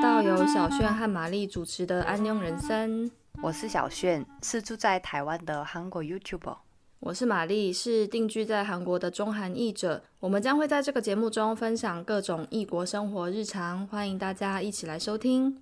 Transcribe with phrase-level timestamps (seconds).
[0.00, 3.06] 到由小炫和玛丽主持的《安庸人生》。
[3.42, 6.56] 我是小炫，是住在台湾的韩国 YouTuber。
[7.00, 10.02] 我是玛丽，是定居在韩国的中韩译者。
[10.18, 15.60] 我们将会在这个节目中分享各种异国生活日常，欢迎大家一起来收听。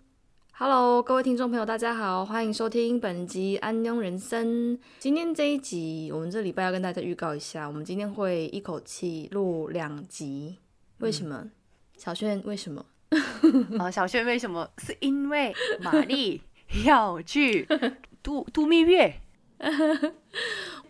[0.53, 4.77] Hello，各位听众朋友，大家好，欢迎收听本集《安庸人生》。
[5.01, 10.59] 今天这一集，我们这礼拜要跟大家预告一下，我们今天会一口气录两集。
[10.99, 11.51] 为什么？
[11.97, 12.87] 小炫，为什么？
[13.79, 14.69] 啊，小轩为什么？
[14.79, 16.43] 是因为玛丽
[16.85, 17.67] 要去
[18.23, 19.15] 度度蜜月。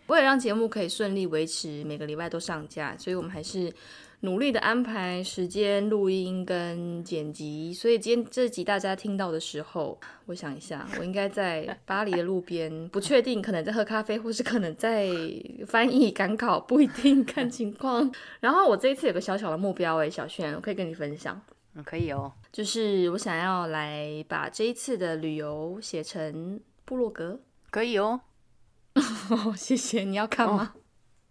[0.09, 3.71] 为了让节目可以顺利维持每个礼拜都上架，所以我们还是
[4.21, 7.75] 努力的安排时间录音跟剪辑。
[7.75, 15.11] 所以今天这集大家听到的时候，我想一下，我应该在巴黎的路边，不确定，可能在喝咖啡，或是可能在
[15.67, 18.11] 翻译赶考，不一定看情况。
[18.41, 21.39] 然后我这一次有个小小的目标，哎，小轩，我可以跟你分享。
[21.79, 27.41] 嗯，可以哦，就是我想要来把这一次的旅游写成部落格，
[27.71, 28.21] 可以哦。
[29.57, 30.75] 谢谢，你要看吗？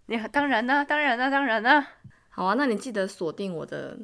[0.05, 1.85] 你当然呢，当然呢，当然呢。
[2.29, 3.97] 好啊，那你记得锁定我的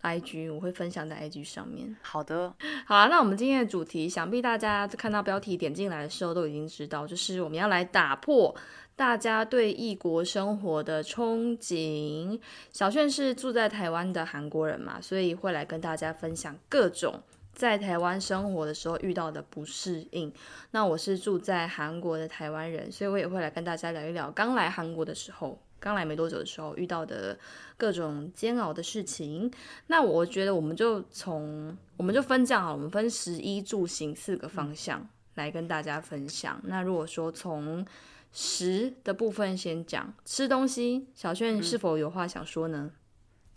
[0.00, 1.94] IG，我会分享在 IG 上面。
[2.00, 2.54] 好的，
[2.86, 3.08] 好啊。
[3.08, 8.56] 那我们今天的主题，想必大家看到标题点进来的时候都已经知道，就是我们要来打破
[8.94, 12.40] 大家对异国生活的憧憬。
[12.72, 17.22] 小炫是住在台湾的韩国人嘛，所以会来跟大家分享各种。
[17.54, 20.32] 在台湾生活的时候遇到的不适应，
[20.70, 27.38] 那我是住在韩国的台湾人，所以我也会来跟大家聊一聊刚来韩国的时候，刚来没多久的时候遇到的
[27.76, 29.52] 各种煎熬的事情。
[29.88, 36.58] 那我觉得我们就从我们就分这样好，我们分食衣住行四个方向来跟大家分享。
[36.64, 37.84] 那如果说从
[38.32, 42.90] 食的部分先讲吃东西，小炫是否有话想说呢？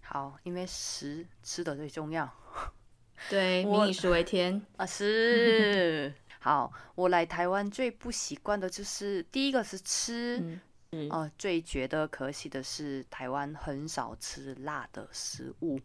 [0.01, 2.29] 好，因为食吃的最重要。
[3.29, 4.85] 对，民以食为天啊！
[4.85, 10.59] 是 好，我来台湾最不习惯的就是第一个是吃，
[10.91, 15.79] 嗯，最觉得可惜的是台湾很少吃辣的食物。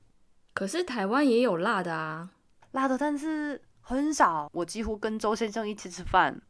[0.53, 2.29] 可是台湾也有辣的啊，
[2.73, 4.51] 辣的，但是很少。
[4.53, 6.43] 我几乎跟周先生一起吃饭，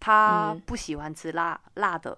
[0.00, 2.16] 他不喜欢吃辣辣的，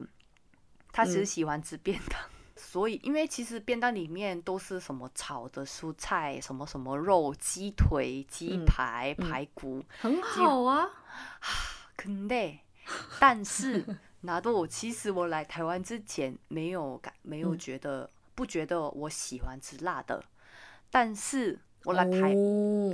[0.92, 2.20] 他只喜欢吃便当。
[2.58, 10.88] 所以，因为其实便当里面都是什么炒的蔬菜，什么什么肉，鸡腿、鸡排、排骨，很好啊。
[11.96, 12.58] 肯定，
[13.20, 13.84] 但是
[14.22, 20.24] 拿到我，其实我来台湾之前没有感，没有觉得，不觉得我喜欢吃辣的，
[20.90, 21.60] 但是。
[21.86, 22.34] 我来台，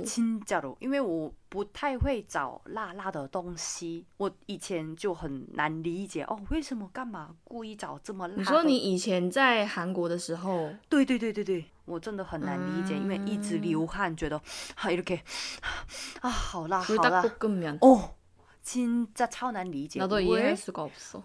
[0.05, 8.35] 亲家的，因为我不太会找辣辣的东西，我以前就很难理解哦，为什么干嘛故意找这么辣？
[8.37, 14.37] 你说你以前在韩国的时候，对对对对对，我真的很难理解，因为一直流汗，觉得
[14.75, 15.21] 啊，OK，
[16.21, 17.21] 啊，好辣好辣，
[17.81, 18.11] 哦，
[18.61, 20.01] 亲家超难理解，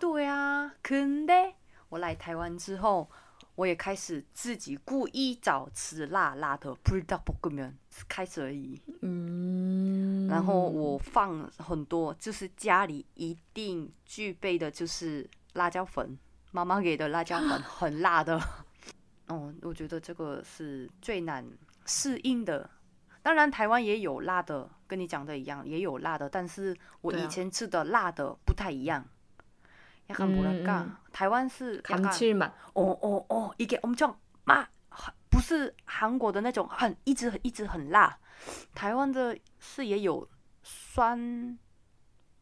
[0.00, 1.52] 对啊，근 데，
[1.90, 3.10] 我来台湾之后。
[3.58, 7.76] 我也开始自己故意找吃辣辣的，不知道不根本
[8.08, 8.80] 开始而已。
[9.02, 16.16] 嗯，然后我放很多，就是家里一定具备的，就是辣椒粉，
[16.52, 18.40] 妈妈给的辣椒粉很辣的。
[19.26, 21.44] 哦，我觉得这个是最难
[21.84, 22.70] 适应的。
[23.22, 29.04] 当然，台湾也有辣的，跟你讲的一样，也有辣的，但是我以前吃的辣的不太一样。
[30.07, 34.15] 약간뭐랄까台湾是감칠맛哦哦哦，一个엄청
[34.45, 34.69] 辣，
[35.29, 38.19] 不是韩国的那种很一直一直很辣。
[38.75, 40.27] 台湾的是也有
[40.61, 41.57] 酸，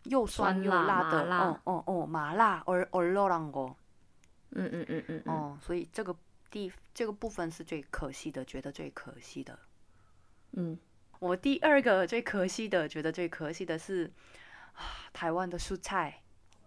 [0.03, 3.77] 又酸又辣的，哦哦哦，麻辣而而热浪过。
[4.51, 6.16] 嗯嗯嗯嗯哦，所以这个
[6.49, 9.57] 地这个部分是最可惜的，觉得最可惜的。
[10.53, 10.77] 嗯，
[11.19, 14.11] 我第二个最可惜的，觉得最可惜的是
[15.13, 16.23] 台湾的蔬菜。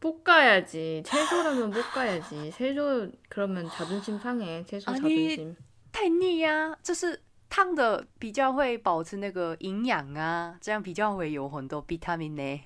[0.00, 1.02] 볶아야지.
[1.04, 2.50] 채소라면 볶아야지.
[2.52, 4.64] 채소 그러면 자존심 상해.
[4.64, 5.56] 채소 자존심.
[5.90, 6.76] 太腻呀！
[6.82, 12.60] 就是烫的比较会保持那个营养啊，这样比较会有很多维他命呢。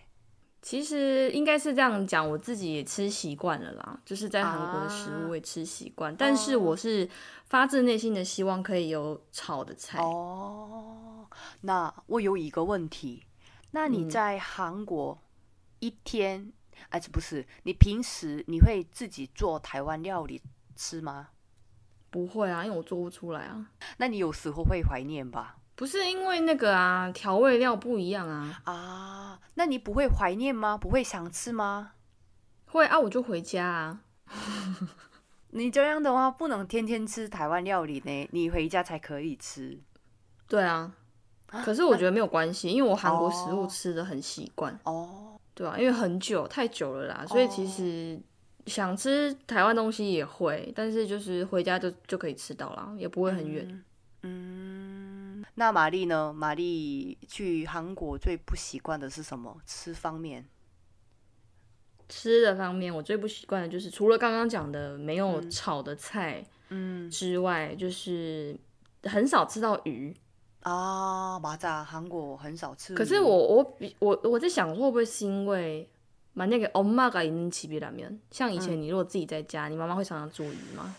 [0.60, 7.08] 其实应该是这样讲，我自己也吃习惯了啦，就是在韩国的食物也吃习惯，但是我是
[7.46, 9.98] 发自内心的希望可以有炒的菜。
[10.00, 11.26] 哦，
[11.62, 13.22] 那我有一个问题，
[13.70, 15.16] 那你在韩国？
[15.78, 16.52] 一天，
[16.89, 20.41] 哎，不是，你平时你会自己做台湾料理
[20.75, 21.29] 吃吗？
[22.09, 23.71] 不会啊，因为我做不出来啊。
[23.97, 25.57] 那你有时候会怀念吧？
[25.75, 28.61] 不是因为那个啊，调味料不一样啊。
[28.63, 30.77] 啊，那你不会怀念吗？
[30.77, 31.91] 不会想吃吗？
[32.67, 34.01] 会啊，我就回家啊。
[35.51, 39.79] 你这样的话，不能天天吃台湾料理呢，你回家才可以吃。
[40.47, 40.93] 对啊，
[41.47, 44.77] 可是我觉得没有关系，因为我韩国食物吃的很习惯。
[44.83, 48.19] 哦，对啊，因为很久太久了啦，所以其实
[48.67, 53.83] 想吃台湾东西也会，但是就是回家就就可以吃到啦，也不会很远。
[54.23, 56.33] 嗯，那玛丽呢？
[56.33, 59.57] 玛丽去韩国最不习惯的是什么？
[59.65, 60.45] 吃方面？
[62.09, 68.59] 吃的方面，我最不习惯的就是除了刚刚讲的没有炒的菜，嗯之外，就是
[69.03, 70.13] 很少吃到鱼。
[70.64, 72.94] 啊，马扎韩国很少吃。
[72.94, 75.88] 可是我我比我我在想会不会是因为
[76.34, 80.94] 买那个엄마가있는집이라 면， 像以前你如果自己在家，你妈妈会常常做鱼吗？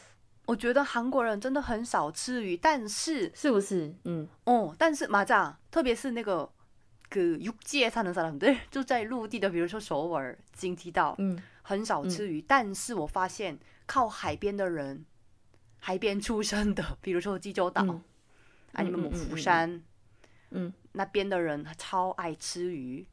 [0.48, 3.94] 我觉得韩国人真的很少吃鱼，但是是不是？
[4.06, 6.50] 嗯哦，但是马扎，特别是那个
[7.10, 12.42] 个육지에사는사람들就在陆地的，比如说首尔、京畿道，嗯，很少吃鱼。
[12.42, 15.06] 但是我发现靠海边的人，
[15.78, 18.02] 海边出生的，比如说济州岛。
[18.76, 19.82] 啊，你们母福山，
[20.50, 23.06] 嗯，那边的人超爱吃鱼，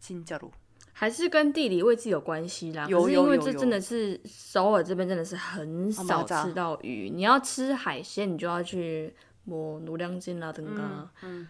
[0.00, 0.50] 金加鲁，
[0.92, 2.84] 还是跟地理位置有关系啦。
[2.88, 9.14] 有因为这真的是首尔这边真的是很少吃到鱼，你要吃海鲜，你就要去
[9.44, 11.46] 摸努量金啦等等，嗯，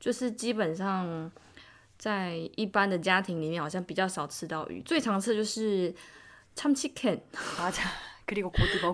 [0.00, 1.30] 就是基本上
[1.96, 5.94] 在一般的家庭里面，好像比较少吃到鱼，最常吃的就是
[6.56, 7.20] c h i c k e n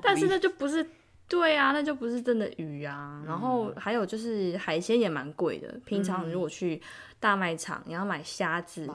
[0.03, 0.87] 但是那就不是。
[1.29, 3.23] 对啊，那就不是真的鱼啊。
[3.27, 5.81] 然后还有就是海鲜也蛮贵的。
[5.85, 6.81] 平常如果去
[7.19, 8.89] 大卖场，你要买虾子，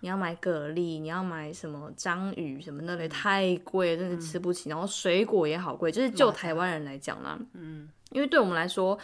[0.00, 4.68] 你要买蛤蜊，你要买什么章鱼什么那类，太贵，真的吃不起。
[4.68, 8.98] 然后水果也好贵，就是就台湾人来讲啦，嗯，因为对我们来说，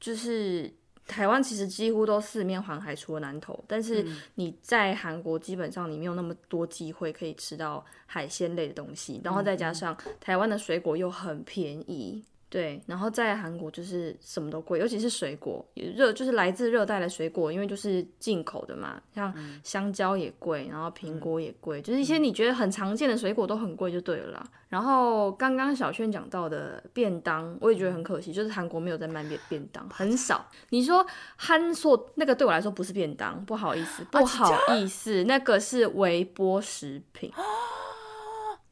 [0.00, 0.72] 就是
[1.06, 3.62] 台湾其实几乎都四面环海，除了南投。
[3.66, 4.06] 但是
[4.36, 12.24] 你在韩国基本上你没有那么多机会可以吃到海鲜类的东西，然后再加上台湾的水果又很便宜。
[12.51, 19.33] 对，然后在韩国就是什么都贵，尤其是水果，热就是来自热带的水果，因为就是进口的嘛，像
[19.63, 24.43] 香蕉也贵，然后苹果也贵，就是一些你觉得很常见的水果都很贵就对了啦。
[24.69, 30.49] 然后刚刚小轩讲到的便当，我也觉得很可惜，就是韩国没有在卖便便当，很少。
[30.69, 31.05] 你说
[31.35, 37.29] 韩硕那个对我来说不是便当，不好意思，不好意思，那个是微波食品。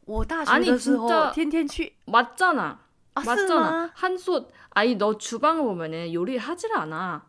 [0.06, 2.76] 我大学的时候天天去，맞잖 아。
[3.14, 3.92] 맞잖아.
[3.94, 7.26] 한솥 아니 너 주방을 보면은 요리 하질 않아.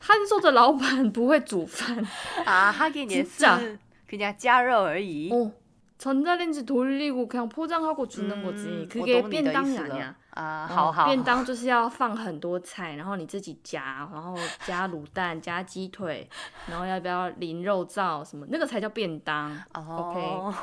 [0.00, 2.04] 한솥의 老板不会煮饭.
[2.44, 3.58] 아 하긴 진짜
[4.06, 5.30] 그냥 加热而已.
[5.32, 5.52] 어.
[5.98, 8.86] 전자레인지 돌리고 그냥 포장하고 주는 음, 거지.
[8.90, 10.14] 그게 便当이 아니야.
[10.34, 14.36] 아, 好，便当就是要放很多菜，然后你自己夹，然后
[14.66, 16.28] 加卤蛋、加鸡腿，
[16.66, 19.50] 然后要不要淋肉燥什么，那个才叫便当。
[19.72, 20.54] OK。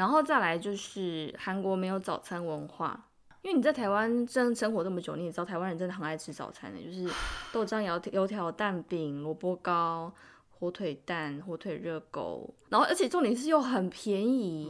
[0.00, 2.98] 然后再来就是韩国没有早餐文化，
[3.42, 7.06] 因为你在台湾真生活这么久，你也知道台湾人真的很爱吃早餐的，就是
[7.52, 10.10] 豆浆、油油条、蛋饼、萝卜糕、
[10.52, 14.66] 火腿蛋、火腿热狗，然后而且重点是又很便宜。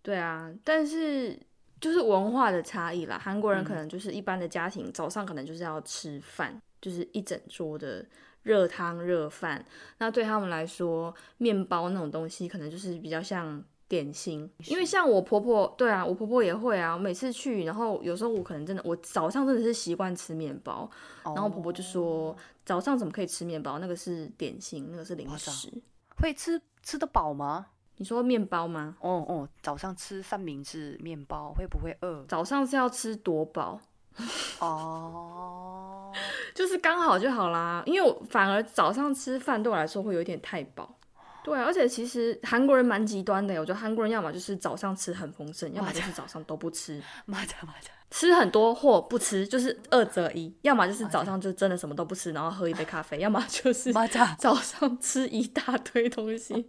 [0.00, 1.36] 对啊，但是
[1.80, 8.06] 就是文化的差异啦，韩国人可能就是一般的家庭早上可能就是要吃饭，就是一整桌的
[8.44, 9.64] 热汤热饭，
[9.98, 13.60] 那对他们来说，面包那种东西可能就是比较像。
[13.88, 16.94] 点心，因为像我婆婆，对啊，我婆婆也会啊。
[16.94, 20.90] 我每次去，然后有时候我可能真的，我早上真的是习惯吃面包，
[21.24, 23.78] 然后婆婆就说早上怎么可以吃面包？
[23.78, 25.72] 那个是点心，那个是零食。
[26.18, 27.66] 会吃吃得饱吗？
[27.98, 28.96] 你说面包吗？
[29.00, 32.24] 哦哦，早上吃三明治面包会不会饿？
[32.26, 33.80] 早上是要吃多饱？
[34.60, 36.12] 哦，
[36.54, 37.82] 就是刚好就好啦。
[37.86, 40.98] 因为反而早上吃饭对我来说会有点太饱。
[41.46, 47.00] 对，而且其实韩国人蛮极端的，我觉得韩国人要么就是早上吃很丰盛，要么就是早上都不吃，
[48.10, 53.92] 吃很多或不吃，就是二择一，要么就是早上就真的什么都不吃，然后喝一杯咖啡，要么就 是
[54.38, 56.66] 早上吃一大堆东西。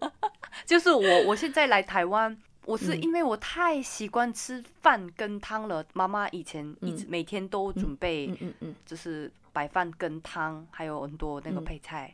[0.65, 5.83] 就是我，我现在来台湾，我是因为我太习惯吃饭跟汤了。
[5.93, 12.13] 妈妈以前一直每天都准备，嗯嗯，就是白饭跟汤，还有很多那个配菜。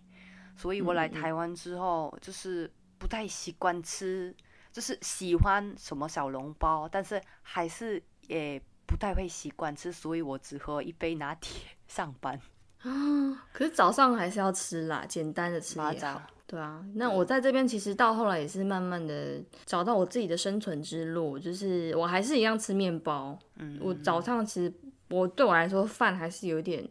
[0.55, 4.35] 所以我来台湾之后，就是不太习惯吃，
[4.71, 12.39] 就是喜欢什么小笼包，但是还是也不太会习惯吃，所以我只喝一杯拿铁上班。
[12.79, 16.21] 啊，可是早上还是要吃啦，简单的吃也好。
[16.45, 23.39] 对啊，那我在这边其实到后来也是慢慢的找到我自己的生存之路，就是我还是一样吃面包。
[23.55, 24.71] 嗯，我早上其实
[25.09, 26.87] 我对我来说饭还是有点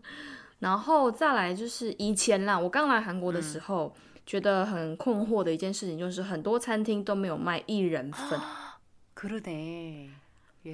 [0.57, 3.93] 然后再来就是以前啦，我刚来韩国的时候，
[4.25, 8.41] 觉得很困惑的一件事情就是很多餐厅都没有卖一人份。
[9.15, 10.09] 그러네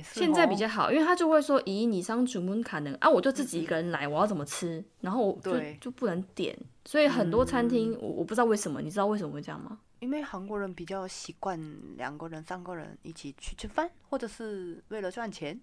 [0.02, 4.85] 现在比较好，因为他就会说，咦，你上主门卡能啊，我就自己一个人来，我要怎么吃？
[5.00, 9.78] 然后我就就不能点，所以很多餐厅我我不知道为什么，你知道为什么会这样吗？
[10.00, 11.61] 因为韩国人比较习惯
[11.97, 15.61] 两个人、三个人一起去吃饭，或者是为了赚钱。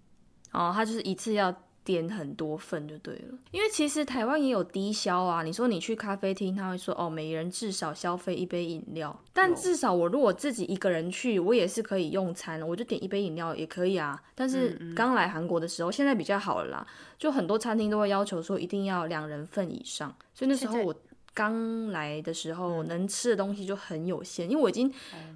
[0.52, 1.54] 哦，他就是一次要。
[1.84, 5.42] 点很多份就对了，因为其实台湾也有低消啊。
[5.42, 9.14] 你说你去咖啡厅，他会说哦，每人至少消费一杯饮料。
[9.32, 14.20] 但至少我如果自己一个人去，我也是可以用餐，我就点一杯饮料也可以啊。
[14.34, 16.86] 但是刚来韩国的时候，现在比较好了啦，
[17.18, 20.94] 就很多餐厅都会要求说一定要两人份以上，所以那时候我。
[21.34, 24.90] 刚来的时候能吃的东西就很有限，因为我已经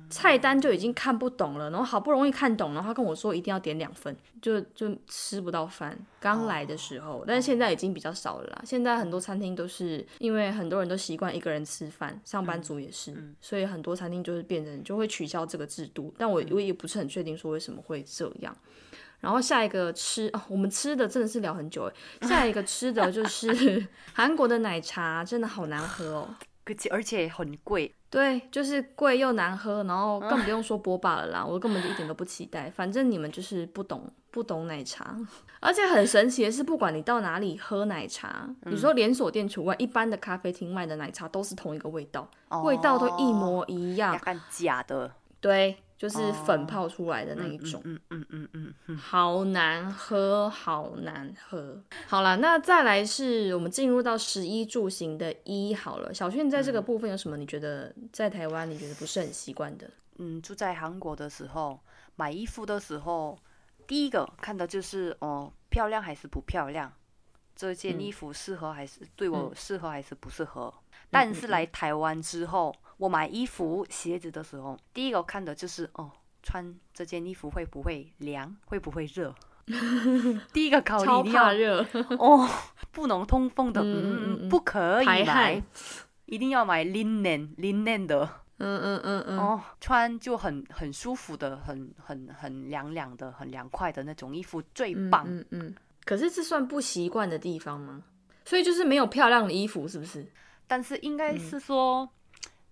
[0.08, 5.98] 菜单就已经看不懂了，然后好不容易看懂了，他跟我说一定要点两份，就就吃不到饭。
[6.20, 8.62] 刚来的时候，但是现在已经比较少了啦。
[8.64, 16.14] 现在很多餐厅都是因为很多人都习惯一个人吃饭，上班族也是，所以很多餐厅就是变成就会取消这个制度。
[16.16, 18.56] 但我我也不是很确定说为什么会这样。
[19.20, 21.84] 然后下一个吃哦，我们吃的真的是聊很久
[22.20, 22.28] 哎。
[22.28, 26.28] 下一个吃的就 是韩国的奶茶，真的好难喝哦，
[26.90, 27.94] 而且很贵。
[28.10, 32.70] 对，就是贵又难喝，然后更不用说波霸了啦，我根本就一点都不期待。
[32.70, 35.14] 反正你们就是不懂不懂奶茶，
[35.60, 42.30] 而且很神奇的是，不管你到哪里喝奶茶，你说连锁店除外，一般的咖啡厅卖的奶茶都是同一个味道，
[42.64, 45.12] 味道都一模一样，假的。
[45.40, 45.76] 对。
[45.98, 51.82] 就是粉泡出来的那一种，嗯嗯嗯嗯嗯，好难喝，好难喝。
[52.06, 56.14] 好了，那再来是我们进入到十一住行的一好了。
[56.14, 57.36] 小炫在这个部分有什么？
[57.36, 59.90] 你觉得在台湾你觉得不是很习惯的？
[60.18, 61.80] 嗯，住在韩国的时候
[62.14, 63.36] 买衣服的时候，
[63.88, 66.92] 第一个看的就是哦漂亮还是不漂亮，
[67.56, 70.72] 这件衣服适合还是对我适合还是不适合。
[71.10, 72.72] 但是来台湾之后。
[72.98, 76.10] 我买衣服、鞋子的时候，第一个看的就是哦，
[76.42, 79.34] 穿这件衣服会不会凉，会不会热？
[80.52, 81.84] 第一个考虑一定要热
[82.18, 82.48] 哦，
[82.90, 85.62] 不能通风的，嗯嗯不可以买，
[86.24, 88.24] 一定要买 linen linen 的，
[88.56, 95.24] 嗯嗯嗯嗯，哦，穿就很很舒服的，很很很凉凉的，很凉快的那种衣服最棒。
[95.28, 95.74] 嗯嗯，
[96.06, 98.02] 可是这算不习惯的地方吗？
[98.46, 100.26] 所以就是没有漂亮的衣服，是不是？
[100.66, 102.08] 但是应该是说。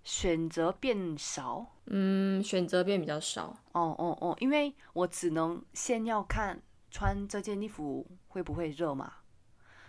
[0.06, 3.58] 选择变少，嗯，选择变比较少。
[3.74, 9.14] 哦哦哦，因为我只能先要看穿这件衣服会不会热嘛，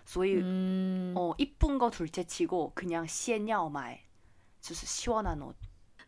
[0.04, 0.40] 所以
[1.14, 4.00] 哦，一쁜거둘째치고그냥先要买
[4.60, 5.54] 就是시원한 옷。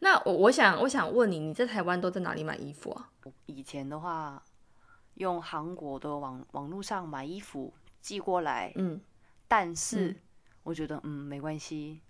[0.00, 3.10] 那我我想我想问你，你在台湾都在哪里买衣服啊？
[3.46, 4.42] 以前的话，
[5.14, 7.72] 用韩国的网网络上买衣服
[8.02, 9.00] 寄过来，嗯，
[9.48, 10.14] 但是
[10.62, 12.02] 我觉得嗯没关系。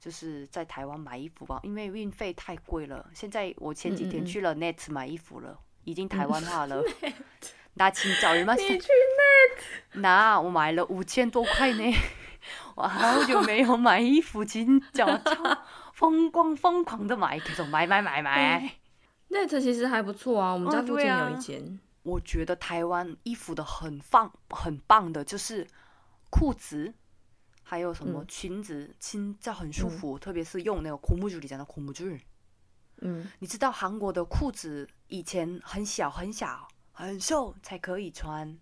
[0.00, 3.06] 就是在台湾买衣服吧，因为运费太贵了。
[3.14, 6.82] 现在我前几天去了 Net 买衣服了，已经台湾化了。
[7.74, 8.54] 拿钱找人吗？
[8.54, 10.00] 你去 Net？
[10.00, 11.94] 那 我买了五千多块呢。
[12.74, 15.06] 我好久没有买衣服，真叫
[15.92, 18.76] 疯狂疯狂的买，各种买买买买。
[19.28, 21.78] Net 其实还不错啊，我们家附近有一间。
[22.02, 25.66] 我觉得台湾衣服的很棒，很棒的，就是
[26.30, 26.94] 裤子。
[27.69, 32.19] 还有什么裙子，真的很舒服，特别是用那个孔木줄이잖아孔木줄
[33.01, 38.57] 嗯，你知道韩国的裤子以前很小很小很瘦才可以穿。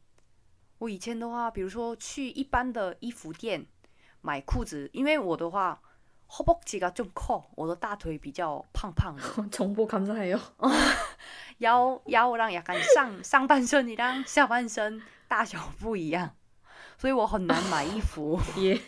[0.79, 3.67] 我以前的话，比如说去一般的衣服店
[4.21, 5.81] 买裤子，因为我的话
[6.29, 9.21] 허벅지가좀 커， 我的大腿比较胖胖的。
[9.49, 10.39] 정보감사해요
[11.59, 16.35] 腰腰랑약간上上半身이랑下半身大小不一样，
[16.97, 18.39] 所以我很难买衣服。
[18.57, 18.81] 耶。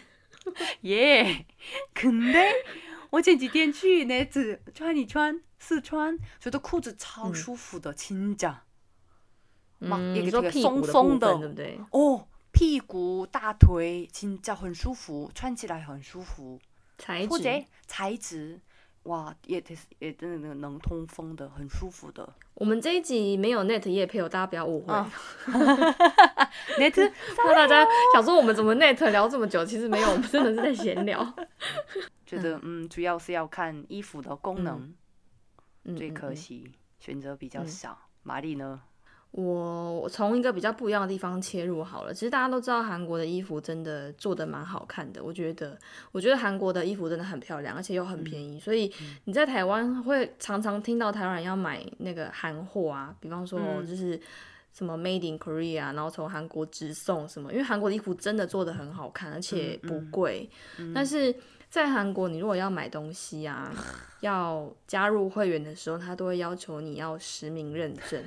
[0.82, 1.46] 耶，
[1.94, 2.40] 肯定。
[3.10, 8.62] 我前几天去那次穿一穿试穿，觉得裤子超舒服的，亲家。
[9.80, 11.80] 嗯，一个松松的，对不对？
[11.90, 16.60] 哦，屁股、大腿，亲家很舒服，穿起来很舒服。
[16.98, 18.60] 材质，材质
[19.04, 19.62] 哇，也
[19.98, 22.32] 也真的那个能通风的，很舒服的。
[22.54, 24.92] 我们这一集没有 net 夜配，大家不要误会。
[26.78, 29.64] net，怕大家想说我们怎么 net 聊这么久？
[29.64, 31.34] 其实没有，我们真的是在闲聊。
[32.26, 34.92] 觉得嗯，主要是要看衣服的功能，
[35.96, 37.98] 最可惜选择比较少。
[38.22, 38.82] 玛丽呢？
[39.32, 42.12] 我从一个比较不一样的地方切入好了。
[42.12, 45.78] 其实大家都知道韩国的衣服真的做的蛮好看的，我觉得，
[46.10, 48.58] 我觉得韩国的衣服真的很漂亮，而且又很便宜。
[48.58, 48.92] 所以
[49.24, 54.20] 你在台湾会常常听到台湾人要买那个韩货啊，比方说就是
[54.72, 60.50] 什么 Made in Korea，然后从韩国直送什么，因为韩国的衣服真的做的很好看，而且不贵。
[60.92, 61.32] 但是
[61.68, 63.72] 在韩国，你如果要买东西啊，
[64.22, 68.20] 要加入会员的时候，他都会要求你要实名认证。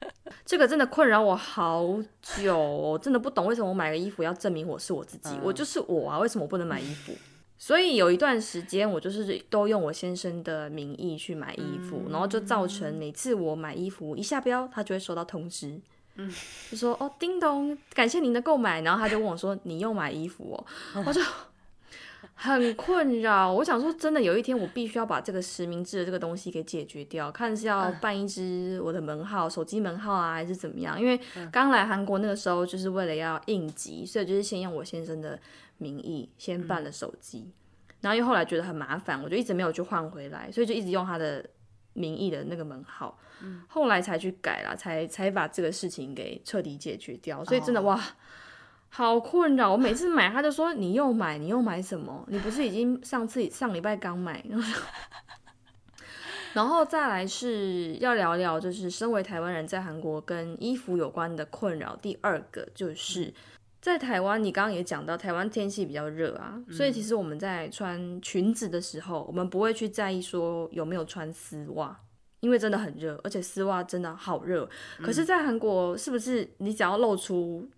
[0.44, 1.86] 这个真的困扰我好
[2.22, 7.12] 久，我真的不懂为什么我买个衣服要证明我是我自己，我就是我啊，为什么我不能买衣服？
[7.56, 15.80] 所以有一段时间我就是都用我先生的名义去买衣服，然后就造成每次我买衣服一下标，他就会收到通知，
[16.16, 16.30] 嗯，
[16.70, 20.52] 就说哦，叮咚，感谢您的购买，然后他就问我说，你又买衣服
[20.94, 21.20] 哦，我就。
[22.36, 31.00] 很困扰，我想说，真的有一天我必须要把这个实名制的这个东西给解决掉，看是要办一支我的门号、手机门号啊，还是怎么样？
[31.00, 31.18] 因为
[31.52, 35.38] 刚来韩国那个时候，就是为了要应急，所以就是先用我先生的
[35.78, 37.50] 名义先办了手机，
[38.00, 41.48] 然后又后来觉得很麻烦，我就一直没有去换回来，所以就一直用他的
[41.92, 43.16] 名义的那个门号，
[43.68, 47.98] 后来才去改了，才才把这个事情给彻底解决掉，所以真的哇。
[48.96, 52.24] 好困扰，我每次买他就说你又买，你又买什么？
[52.28, 54.40] 你不是已经上次上礼拜刚买？
[56.52, 61.96] 然后再来是要聊聊，就是身为台湾人在韩国跟衣服有关的困扰。
[61.96, 63.34] 第二个就是
[63.80, 71.98] 在台湾，你刚刚也讲到台湾天气比较热啊，所以其实我们在穿裙子的时候，我们不会去在意说有没有穿丝袜，
[72.38, 74.70] 因为真的很热，而且丝袜真的好热。
[75.02, 77.68] 可是，在韩国是不是你只要露出？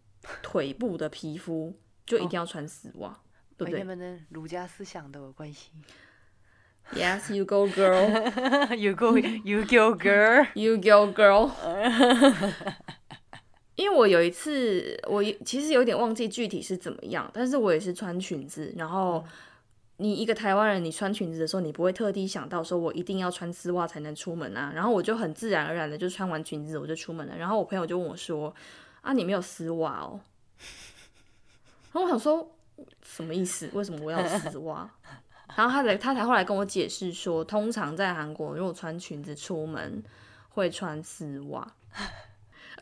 [0.42, 3.16] 腿部的皮肤就一定要穿丝袜，
[3.56, 3.84] 对不对？
[3.84, 5.70] 们儒家思想都有关系。
[6.94, 8.06] Yes, you go, girl.
[8.76, 10.46] You go, you go, girl.
[10.54, 11.50] You go, girl.
[13.74, 18.72] 因为我有一次，我其实有点忘记具体是怎么样，但是我也是穿裙子。
[18.76, 19.24] 然后
[19.96, 24.70] 你一个台湾人，你穿裙子的时候，你不会特地想到说我一定要穿丝袜才能出门啊。
[24.72, 27.36] 然后我就很自然而然的就穿完裙子我就出门了。
[27.36, 28.54] 然后我朋友就问我说。
[29.06, 30.20] 啊，你没有丝袜哦。
[31.92, 32.56] 然后我想说，
[33.02, 33.70] 什么意思？
[33.72, 34.90] 为什么我要丝袜？
[35.54, 40.02] 然后他才他才后来跟我解释说，通常在韩国，如果穿裙子出门
[40.48, 41.72] 会穿丝袜，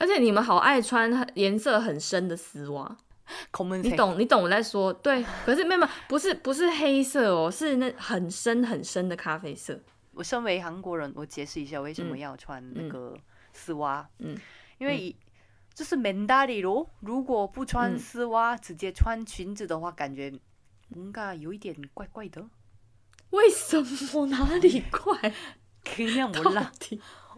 [0.01, 2.97] 而且你们好爱穿颜色很深的丝袜。
[3.83, 9.79] 你懂你懂我在说对，可是没有不是不是黑色哦，是那很深很深的咖啡色。
[10.13, 13.15] 我身为韩国人，我解释一下为什么要穿那个
[13.53, 14.09] 丝袜。
[14.21, 14.35] 嗯，
[14.79, 15.15] 因为。
[15.74, 20.34] 就是맨다리 로， 如果不穿丝袜，直接穿裙子的话，感觉
[20.94, 22.46] 뭔가有一点怪怪的。
[23.30, 23.82] 为什
[24.14, 25.34] 么哪里怪？
[25.84, 26.72] 可以这样问啦。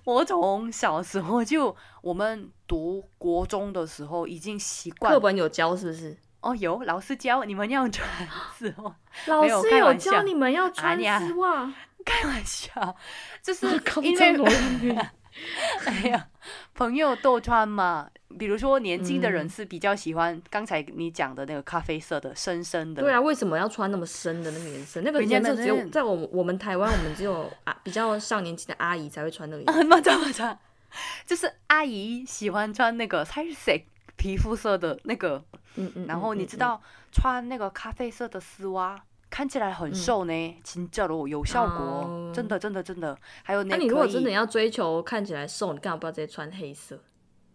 [0.04, 5.13] 我从小时候就，我们读国中的时候已经习惯。
[5.13, 6.17] 课本有教是不是？
[6.39, 8.10] 哦，有老师教你们要穿
[8.56, 8.95] 丝袜。
[9.28, 11.71] 老师有教你们要穿丝袜？
[12.04, 12.95] 开玩笑，
[13.43, 13.67] 就是
[14.02, 14.97] 因为。
[15.87, 16.29] 哎呀，
[16.75, 18.11] 朋友都穿嘛。
[18.38, 23.03] 比如说，年轻的人是比较喜欢刚才你讲的那个咖啡色的深深的。
[23.03, 25.01] 对啊，为什么要穿那么深的那个颜色？
[25.01, 30.59] 那个颜色只有在我我们台湾，我们只有 啊比较上年纪的阿姨才会穿那个颜色。
[31.25, 33.72] 就是阿姨喜欢穿那个彩色
[34.16, 35.42] 皮肤色的那个。
[35.77, 36.07] 嗯嗯。
[36.07, 39.03] 然后你知道穿那个咖啡色的丝袜。
[39.29, 43.19] 看起来很瘦呢，亲家罗有效果，真的真的真的。
[43.43, 46.99] 还有那你如果真的要追求看起来瘦，你干嘛不要直接穿黑色？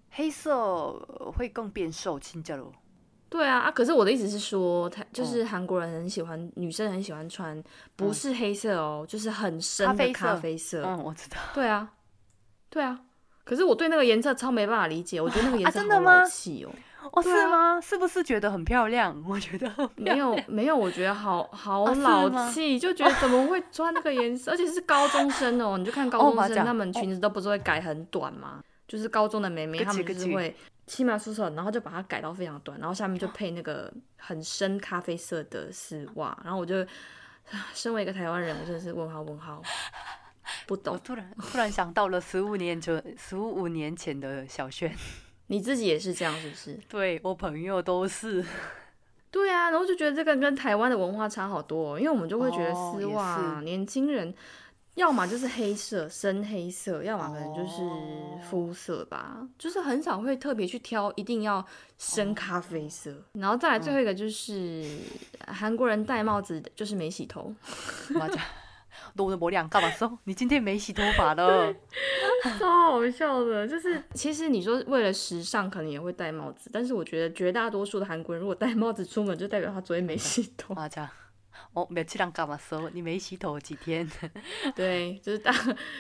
[0.10, 0.92] 黑色
[1.38, 2.72] 会更变瘦，亲家罗。
[3.30, 3.72] 对啊啊！
[3.72, 7.64] 可是我的意思是说，他就是韩国人很喜欢，女生很喜欢穿，
[7.96, 10.84] 不是黑色哦，就是很深的咖啡色。
[10.84, 11.38] 嗯，我知道。
[11.54, 11.94] 对啊，
[12.70, 13.00] 对啊。
[13.44, 16.72] 可是我对那个颜色超没办法理解，我觉得那个颜色好老气哦。
[17.12, 17.82] 哦，是吗？
[17.82, 19.22] 是不是觉得很漂亮？
[19.28, 24.52] 我觉得没有，没有，我觉得好好老气，就觉得怎么会穿那个颜色？
[24.52, 28.64] 而且是高中生哦，你就看高中生，他们裙子都不是会改很短吗？
[28.88, 36.38] 就是高中的妹妹，她们就是会起码宿舍，然后就把它改到非常短，然后下面就配那个很深咖啡色的丝袜。
[36.44, 36.86] 然后我就
[37.74, 39.62] 身为一个台湾人，我真的是问号问号，
[40.66, 41.00] 不懂。
[41.04, 44.94] 突然突然想到了十五年前，十五年前的小轩。
[45.48, 46.80] 你自己也是这样，是不是？
[46.88, 48.46] 对我朋友都是。
[49.30, 54.34] 对啊，然后就觉得这个跟台湾的文化差好多，因为我们就会觉得丝袜年轻人。
[54.96, 57.80] 要么就是黑色，深黑色；要么可能就是
[58.50, 61.66] 肤色吧，就是很少会特别去挑，一定要
[61.98, 63.24] 深咖啡色。
[63.32, 64.84] 然后再来最后一个就是
[65.48, 67.56] 韩国人戴帽子就是没洗头。
[69.16, 71.74] 妈呀，我的毛量干嘛说你今天没洗头发了？
[72.60, 80.74] 超好笑的，就是其实你说为了时尚，可能也会戴帽子，但是我觉得绝大多数的韩国人如果戴帽子出门，就代表他昨天没洗头。
[80.74, 81.10] 啊，这样！
[81.74, 84.10] 哦，没去让干嘛说你没洗头几天？
[84.76, 85.54] 对，就是大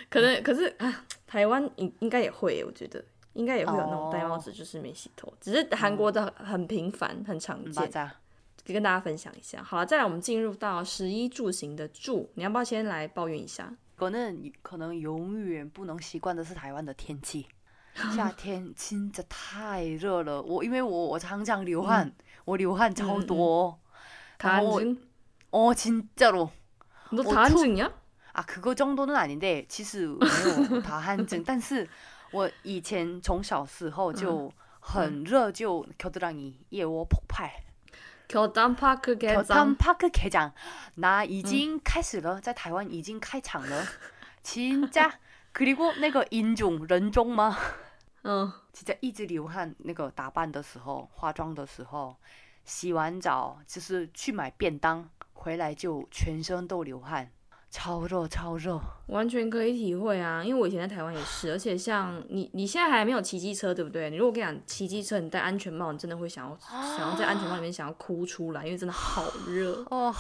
[0.09, 8.11] 可能，可是啊，台湾应应该也会，我觉得应该也会有那种戴帽子就是没洗头，只是韩国的很频繁，很常见。
[8.64, 9.62] 跟大家分享一下。
[9.62, 13.72] 好了，再来我们进入到十一住行的住，你要不要先来抱怨一下？
[13.96, 17.46] 可能可能永远不能习惯的是台湾的天气，
[18.14, 20.42] 夏天真的太热了。
[20.42, 22.12] 我因为我我常常流汗，
[22.44, 23.78] 我流汗超多，
[24.38, 24.80] 然后。
[25.52, 26.50] 어 진짜로.
[27.10, 27.88] 너 다 한증이야?
[28.34, 31.42] 아 그거 정도는 아닌데 其实没有다 한증.
[31.46, 31.88] 但是
[32.32, 37.48] 我以前从小时候就很热就 겨드랑이 예워 폭발.
[38.30, 39.42] 겨단 파크 개장.
[39.42, 40.52] 겨단 파크 개장.
[40.96, 43.84] 나 이징 开始了在台湾已经开场了.
[44.42, 45.12] 진짜
[45.52, 47.56] 그리고 那个 인중 人中吗?
[48.22, 48.52] 어.
[48.72, 52.16] 진짜 一直流汗那个打扮的时候化妆的时候
[52.64, 57.30] 洗完澡就是去买便当回来就全身都流汗，
[57.71, 60.43] 超热超热，完全可以体会啊！
[60.43, 64.09] 因为我以前在台湾也是，而且像你，你现在还没有骑机车，对不对？
[64.09, 70.13] 你如果跟你讲骑机车，你戴安全帽，你真的会想要想要在安全帽里面想要哭出来，因为真的好热哦。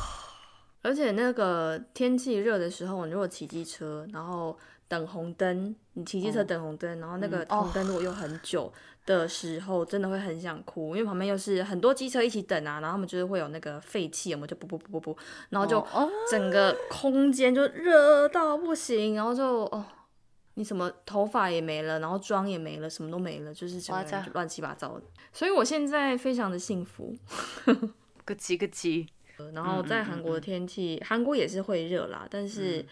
[0.81, 4.57] 而且那个天气热的时候，你如果骑机车，然后
[4.91, 8.69] 等红灯，你骑机车等红灯，然后那个红灯如果又很久。
[9.03, 15.17] 的时候真的会很想哭，因为旁边又是很多机车一起等啊，然后他们就是会有那个废气，我们就不不不不不，
[15.49, 15.83] 然后就
[16.29, 19.83] 整个空间就热到不行，然后就哦，
[20.53, 25.03] 你什么头发也没了，然后妆也没了，什么都没了，就是整个人乱七八糟的。
[25.33, 27.11] 所以我现在非常的幸福，
[27.65, 29.07] 咯叽咯叽。
[29.51, 32.85] 然后在韩国的天气，韩国也是会热啦，但是。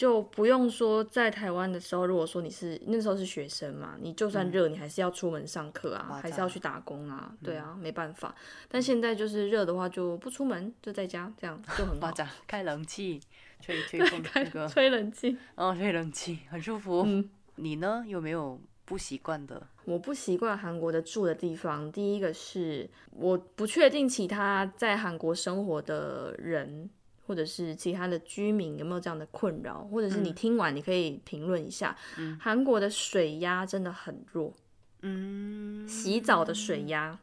[0.00, 8.34] 就不用说在台湾的时候，如果说你是那时候是学生嘛，你就算热，你还是要出门上课啊，还是要去打工啊，对啊，没办法。
[8.66, 12.10] 但现在就是热的话，就不出门，就在家，这样就很好。
[12.46, 13.20] 开冷气，
[13.60, 17.02] 吹吹风，开个吹冷气，哦，吹冷气很舒服。
[17.04, 18.02] 嗯，你呢？
[18.06, 19.66] 有没有不习惯的？
[19.84, 26.88] 我不习惯韩国的住的地方，第一个是我不确定其他在韩国生活的人。
[27.29, 29.83] 或者是其他的居民有没有这样的困扰？
[29.85, 31.95] 或者是你听完你可以评论一下。
[32.39, 34.53] 韩国的水压真的很弱。
[35.01, 37.19] 嗯，洗澡的水压，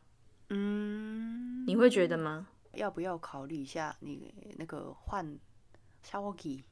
[0.51, 2.47] 嗯，你会觉得吗？
[2.75, 5.37] 要不要考虑一下你那个换
[6.03, 6.63] 消火器？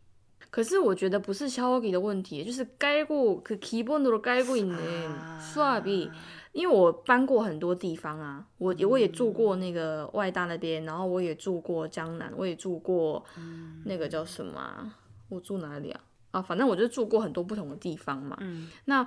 [0.51, 6.11] 可是我觉得不是消火器的问题，就是盖过可基本으로盖过있는수압이
[6.56, 13.22] 因为我搬过很多地方啊，我我也住过那个外大那边，然后我也住过江南，我也住过
[13.84, 14.94] 那个叫什么？
[15.28, 16.02] 我住哪里啊？
[16.32, 18.38] 啊，反正我就住过很多不同的地方嘛。
[18.86, 19.06] 那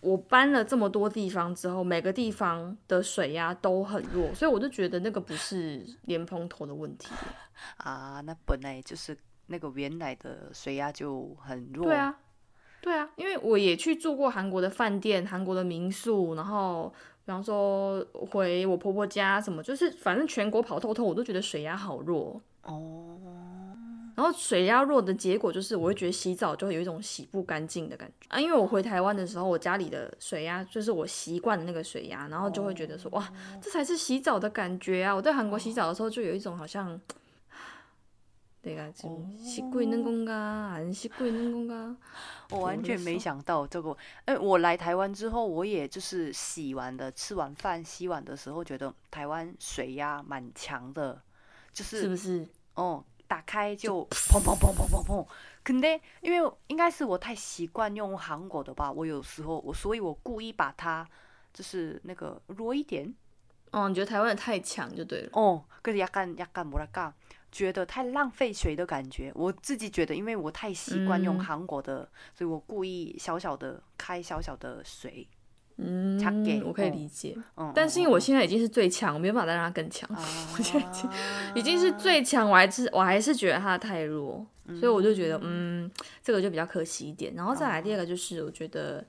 [0.00, 7.08] 我搬了这么多地方之后，每个地方的水压都很弱，所以我就觉得那个不是莲蓬头的问题
[7.78, 8.20] 啊。
[8.24, 11.86] 那本来就是那个原来的水压就很弱。
[11.86, 12.16] 对啊。
[12.84, 16.92] 对啊，因为我也去住过韩国的饭店、韩国的民宿，然后
[17.24, 23.16] 比方说回我婆婆家什么，就是反正全国跑透透，我都觉得水压好弱哦。
[24.14, 28.38] 然后水压弱的结果就是，我会觉得洗澡就会有一种洗不干净的感觉啊。
[28.38, 33.26] 因为我回台湾的时候，我家里的水压就是我习惯的那个水压，然后就会觉得说，哇，
[33.62, 35.14] 这才是洗澡的感觉啊！
[35.14, 37.00] 我在韩国洗澡的时候，就有一种好像。
[38.63, 41.95] 对啊，就洗过있는건가还洗过있는 건가
[42.49, 43.95] 我完全没想到这个。
[44.25, 51.21] 哎，我来台湾之后，我也就是洗完的，吃完饭洗碗的时候，觉得台湾水压蛮强的，
[51.71, 52.45] 就是是不是？
[52.73, 55.27] 哦，打开就砰砰砰砰砰砰。
[55.63, 61.07] 肯定，因为应该是我太习惯用韩国的吧，我有时候我，所以我故意把它
[61.53, 63.15] 就是那个弱一点。
[63.71, 65.29] 哦，你觉得台湾的太强就对了。
[65.33, 67.13] 哦，그래서약간약간뭐랄까
[67.54, 75.28] 觉得太浪费水的感觉，我自己觉得，因为我太习惯用韩国的，所以我故意小小的开小小的水。
[75.76, 76.20] 嗯，
[76.64, 77.36] 我可以理解。
[77.56, 80.08] 嗯，但是因为我现在已经是最强，我没有办法再让它更强。
[80.10, 81.10] 我现在已经
[81.54, 84.44] 已经是最强，我还是我还是觉得它太弱，
[84.78, 85.90] 所以我就觉得，嗯，
[86.22, 87.34] 这个就比较可惜一点。
[87.34, 89.04] 然后再来第二个就是，我觉得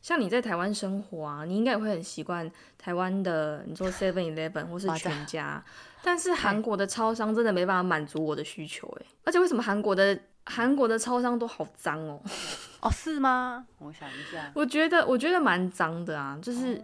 [0.00, 5.62] 像你在台湾生活啊，你应该也会很习惯台湾的，你说 Seven Eleven 或是全家，
[6.02, 12.20] 但是韩国的超商真的没办法满足我的需求哎，而且为什么韩国的韩国的超商都好脏哦？
[12.80, 13.66] 哦，是吗？
[13.78, 16.82] 我想一下，我觉得我觉得蛮脏的啊，就是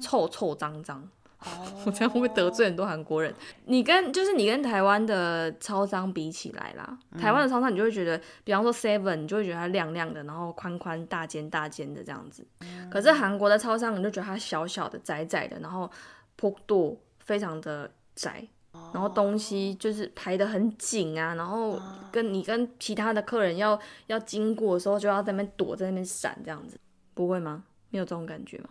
[0.00, 1.06] 臭臭脏脏。
[1.84, 3.32] 我这样会不会得罪很多韩国人？
[3.66, 12.46] 你跟就是你跟台湾的超商比起来啦，台湾的超商你就会觉得，比方说 Seven，你就会觉得它亮亮的，然后宽宽大间大间的这样子。
[12.90, 15.90] 可是韩国的超商，你就觉得它小小的窄窄的，然后
[16.36, 18.46] 坡度非常的窄，
[18.92, 21.78] 然后东西就是排的很紧啊，然后
[22.10, 26.78] 跟你跟其他的客人要要经过的时候，就要在那边躲在那边闪这样子，
[27.12, 27.64] 不会吗？
[27.90, 28.70] 没有这种感觉吗？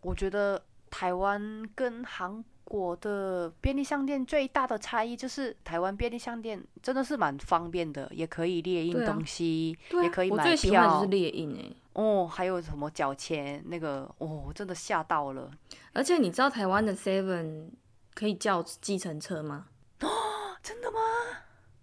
[0.00, 0.60] 我觉得。
[0.90, 10.44] 台湾跟韩国的便利商店最大的差异就是，台湾便利商店真的是蛮方便的，也可以列印东西，也可以买票。
[10.44, 11.72] 我最喜欢就是列印哎。
[11.94, 15.50] 哦，还有什么缴钱那个，哦，真的吓到了。
[15.92, 17.70] 而且你知道台湾的 Seven
[18.14, 19.66] 可以叫计程车吗？
[20.00, 20.08] 哦，
[20.62, 20.98] 真的吗？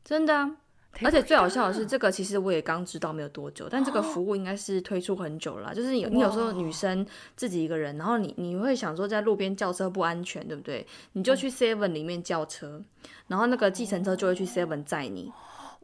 [0.03, 0.57] 真的啊。
[1.03, 5.73] 而且最好笑的是，这个其实我也刚知道没有多久，但这个服务应该是推出很久了。
[5.75, 7.05] 就是你你有时候女生
[7.35, 10.85] 自己一个人，然后你你会想说在路边叫车不安全，对不对？
[11.13, 12.83] 你就去 Seven 里面叫车，
[13.27, 15.31] 然后那个计程车就会去 Seven 载你，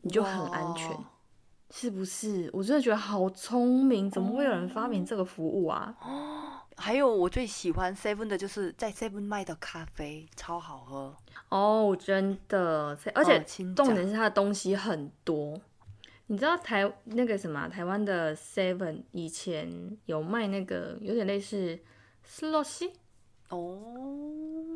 [0.02, 0.98] 你就很安全，
[1.70, 2.50] 是不是？
[2.54, 5.94] 我真的觉得好聪明，怎么会有人发明这个服务啊？
[6.76, 11.16] 还有我最喜欢 Seven 的就是在 Seven 卖的咖啡，超好喝。
[11.54, 13.40] 哦，真的，而且
[13.76, 15.62] 重点是它的东西很多。
[16.26, 21.78] 你知道台那个什么台湾的 Seven 以前有卖那个有点类似
[22.28, 22.90] Slush
[23.50, 23.80] 哦，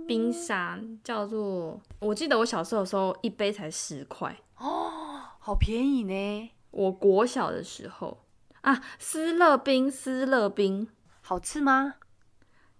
[0.07, 4.91] 冰沙叫做，我记得我小时候的时候一杯才十块哦，
[5.39, 6.51] 好便宜呢。
[6.69, 8.19] 我国小的时候
[8.61, 10.87] 啊，斯乐冰，斯乐冰，
[11.21, 11.95] 好吃吗？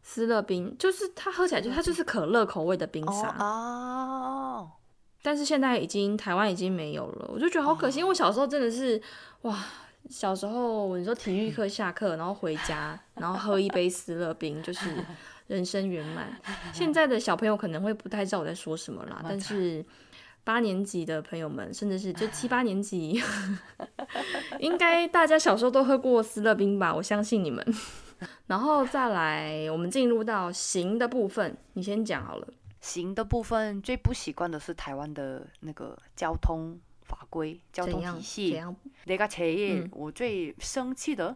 [0.10, 4.72] 斯乐冰就是它喝起来就它就是可乐口味的冰沙哦，
[5.22, 8.00] 但是现在已经台湾已经没有了，我就觉得好可惜。
[8.00, 9.00] 因为我小时候真的是
[9.42, 9.66] 哇，
[10.10, 14.90] 小时候你说体育课下课然后回家然后喝一杯斯乐冰就是
[15.48, 16.40] 人生圆满。
[16.72, 19.86] 现在的小朋友可能会不太知道我在说什么啦，但是
[20.46, 23.22] 八年级的朋友们甚至是就七八年级，
[24.60, 26.96] 应该大家小时候都喝过斯乐冰吧？
[26.96, 27.62] 我相信你们。
[28.48, 32.48] 然后再来，我们进入到行的部分，你先讲好了。
[32.80, 38.64] 行的部分最不习惯的是台湾的那个交通法规、交通体系。
[39.06, 41.36] 那个企业我最生气的，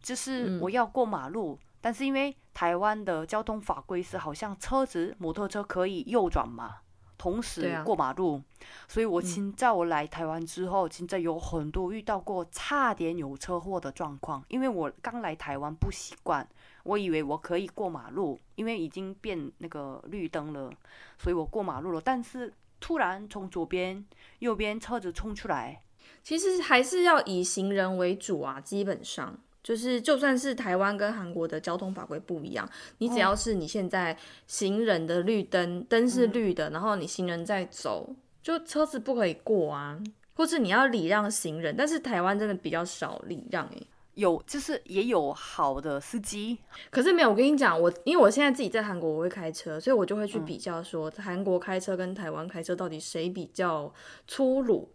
[0.00, 6.76] 就是我要过马路，但是因为台湾的交通法规是好像车子、摩托车可以右转嘛。
[7.18, 8.42] 同时过马路，
[8.88, 14.44] 所以我现在我来台湾之后，现在有很多遇到过差点有车祸的状况。
[14.48, 16.46] 因为我刚来台湾不习惯，
[16.84, 20.70] 我以为我可以过马路，因为已经变那个绿灯了，
[21.18, 22.00] 所以我过马路了。
[22.00, 24.04] 但是突然从左边、
[24.40, 25.82] 右边车子冲出来，
[26.22, 29.38] 其实还是要以行人为主啊，基本上。
[29.66, 40.00] 就是，就算是台湾跟韩国的交通法规不一样，你只要是你现在行人的绿灯灯是绿的，然后你行人在走，就车子不可以过啊，
[40.34, 41.74] 或是你要礼让行人。
[41.76, 46.58] 但是台湾真的比较少礼让，诶，有就是也有好的司机，
[46.90, 47.30] 可是没有。
[47.30, 53.92] 我跟你讲，我因为我现在自己在韩国，我会开车，所以我就会去比较说，韩国开车跟台湾开车到底谁比较
[54.28, 54.88] 粗鲁。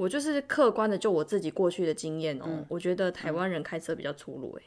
[0.00, 4.62] 我就是客观的，就我自己过去的经验哦，我觉得台湾人开车比较粗鲁诶。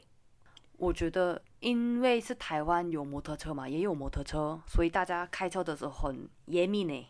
[0.77, 7.07] 我觉得因为是台湾有摩托车嘛，也有摩托车，所以大家开车的时候很严密呢，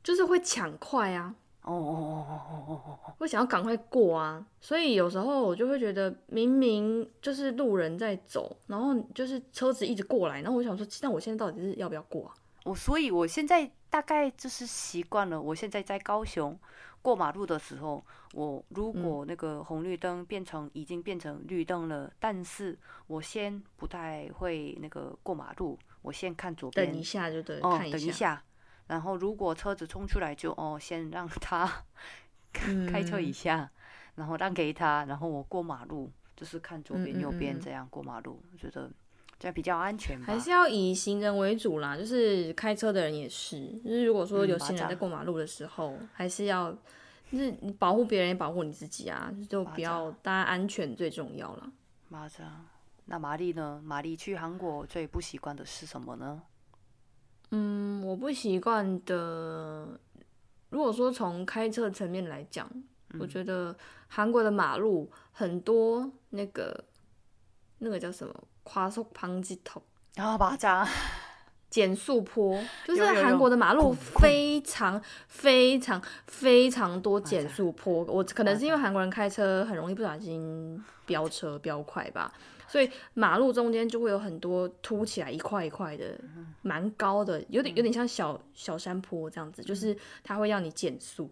[0.00, 12.34] 就是会抢快啊，哦哦哦哦哦哦，会想要赶快过啊，所以有时候我就会觉得明明就是路人在走，然后就是车子一直过来，然后我想说，那我现在到底是要不要过啊？
[12.62, 16.56] 我所以我现在大概就是习惯了，我现在在高雄。
[17.02, 28.44] 过马路的时候，我如果那个红绿灯变成已经变成绿灯了，但是我先不太会那个过马路，我先看左边，等一下就对，哦，等一下，
[28.86, 31.84] 然后如果车子冲出来，就哦，先让他
[32.52, 33.70] 开车一下，
[34.16, 38.90] 然后让给他，然后我过马路，就是看左边右边这样过马路，我觉得
[39.40, 40.20] 这比较安全。
[40.22, 46.72] 还是要以行人为主啦，就是开车的人也是，就是如果说有行人在过马路的时候，还是要。
[47.32, 51.72] 就是你保护别人也保护你自己啊，就比较大家安全最重要了。
[52.08, 52.66] 马上，
[53.04, 53.80] 那玛丽呢？
[53.84, 56.42] 玛丽去韩国最不习惯的是什么呢？
[57.52, 59.96] 嗯，我不习惯的，
[60.70, 62.68] 如果说从开车层面来讲，
[63.20, 63.76] 我觉得
[64.08, 66.84] 韩国的马路很多那个
[67.80, 68.32] 那个叫什么？
[68.62, 69.82] 跨速旁击头。
[70.16, 70.88] 啊，巴扎。
[71.68, 72.60] 减速坡。
[72.84, 82.32] 就是韩国的马路非常非常非常多减速坡，我可能是因为韩国人开车很容易不小心飙车飙快吧，
[82.66, 86.18] 所以马路中间就会有很多凸起来一块一块的，
[86.62, 91.30] 蛮高的，有点有点像小小山坡这样子，就是它会让你减速，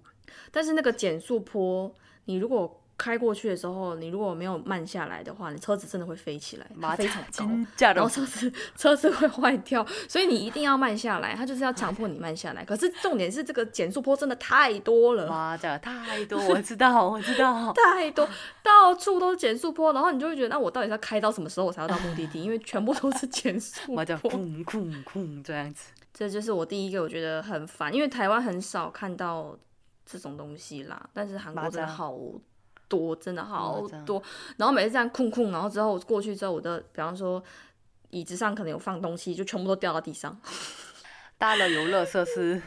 [0.52, 1.92] 但是那个减速坡
[2.26, 7.48] 你如果开过去的时候，你如果没有慢下来的话，你车子真的会飞起来，非常高，
[7.94, 12.64] 然后车子车子会坏掉，所以你一定要慢下来，他就是要强迫你慢下来。
[12.64, 18.28] 可是重点是这个减速坡真的太多了，妈的太多，我知道我知道， 太多
[18.64, 22.42] 到处都是减速坡，然后你就会觉得，那我到底要开到什么时候我才要到目的地？
[22.42, 25.92] 因为全部都是减速 坡，空空空这样子。
[26.12, 29.56] 这就是我第一个我觉得很烦，因为台湾很少看到
[30.04, 32.12] 这种东西啦，但是韩国真的好。
[32.88, 34.22] 多真的好多，
[34.57, 37.42] 然后每次这样空空，然后之后过去之后，我的比方说
[38.11, 40.37] 椅子上可能有放东西，就全部都掉到地上。
[41.38, 42.61] 搭了游乐设施，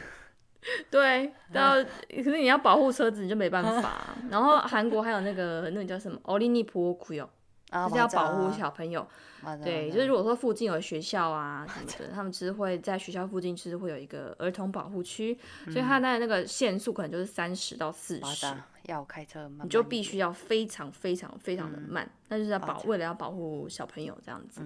[0.90, 1.76] 对，然后
[2.08, 4.16] 可是你要保护车子，你就没办法。
[4.30, 6.18] 然后韩国还有那个那个叫什么？
[6.22, 7.28] 奥利尼普库哟，
[7.72, 9.06] 就是要保护小朋友。
[9.64, 18.46] 对，就是如果说附近有学校啊 什么的，他们其实会在学校附近其实会有一个儿童保护区，所以它的那个限速可能就是三十到四十。
[18.86, 24.60] 要开车，你就必须要非常非常非常的慢，那就是要保为了要保护小朋友这样子。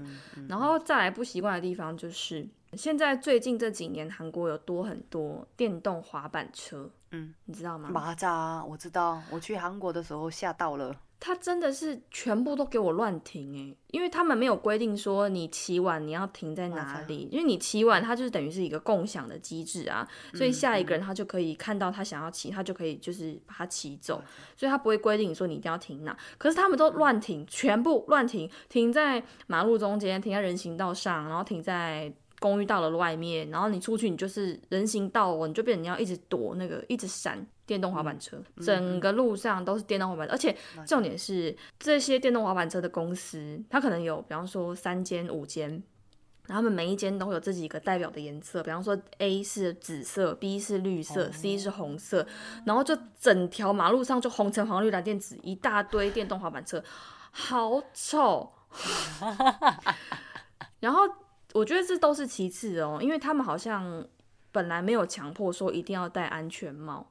[0.49, 7.90] 然后再来不习惯的地方就是，现在最近这几年韩国有多很多电动滑板车，嗯，你知道吗？
[7.92, 10.94] 蚂蚱，我知道，我去韩国的时候吓到了。
[11.18, 24.22] 他真的是全部都给我乱停诶，因为他们没有规定说你骑完你要停在哪里，因为你骑完它就是等于是一个共享的机制啊，所以下一个人他就可以看到他想要骑，他就可以就是把它骑走，
[24.59, 32.12] 所以他不会规定你说你一定要停哪，可是他们都乱停，全部乱停，停在马路中间，停在人行道上，然后停在。
[32.38, 40.55] 公寓到了外面，然后你出去，你就是人行道哦，你就变成你要一直躲那个，一直闪电动滑板车，整个路上都是电动滑板，而且
[40.87, 45.70] 重点是这些电动滑板车的公司，它可能有，比方说三间、五间，
[46.46, 52.27] 然后他们每一间都会有自己一个代表的颜色，比方说 A 是紫色，B 是绿色，C 是红色，
[52.66, 56.85] 然后就整条马路上就红橙黄绿蓝靛紫一大堆电动滑板车，
[57.31, 58.53] 好丑，
[60.81, 61.03] 然后。
[61.57, 64.07] 我觉得这都是其次哦，因为他们好像
[64.53, 67.11] 本来没有强迫说一定要戴安全帽，